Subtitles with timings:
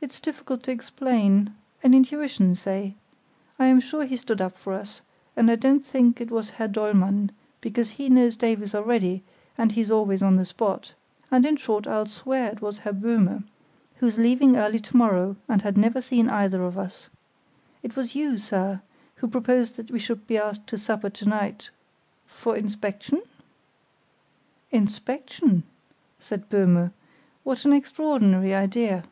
[0.00, 5.00] "It's difficult to explain—an intuition, say—I am sure he stood up for us;
[5.36, 7.30] and I don't think it was Herr Dollmann,
[7.62, 9.22] because he knows Davies already,
[9.56, 10.92] and he's always on the spot;
[11.30, 13.44] and, in short I'll swear it was Herr Böhme,
[13.96, 17.08] who is leaving early to morrow, and had never seen either of us.
[17.84, 18.82] It was you, sir,
[19.14, 23.22] who proposed that we should be asked to supper to night—for inspection?"
[24.72, 25.62] "Inspection?"
[26.18, 26.90] said Böhme;
[27.44, 29.04] "what an extraordinary idea!"